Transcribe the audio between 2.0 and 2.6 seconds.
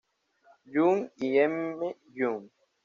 Young.